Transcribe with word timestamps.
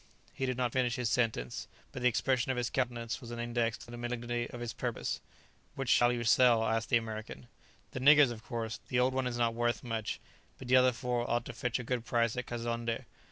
He 0.33 0.47
did 0.47 0.57
not 0.57 0.71
finish 0.73 0.95
his 0.95 1.11
sentence, 1.11 1.67
but 1.91 2.01
the 2.01 2.07
expression 2.07 2.49
of 2.51 2.57
his 2.57 2.71
countenance 2.71 3.21
was 3.21 3.29
an 3.29 3.37
index 3.37 3.77
to 3.77 3.91
the 3.91 3.97
malignity 3.97 4.49
of 4.49 4.59
his 4.59 4.73
purpose. 4.73 5.21
"Which 5.75 5.89
shall 5.89 6.11
you 6.11 6.23
sell?" 6.23 6.63
asked 6.65 6.89
the 6.89 6.97
American. 6.97 7.45
"The 7.91 7.99
niggers, 7.99 8.31
of 8.31 8.43
course. 8.43 8.79
The 8.87 8.99
old 8.99 9.13
one 9.13 9.27
is 9.27 9.37
not 9.37 9.53
worth 9.53 9.83
much, 9.83 10.19
but 10.57 10.69
the 10.69 10.75
other 10.75 10.91
four 10.91 11.29
ought 11.29 11.45
to 11.45 11.53
fetch 11.53 11.77
a 11.77 11.83
good 11.83 12.03
price 12.03 12.35
at 12.35 12.47
Kazonndé." 12.47 13.05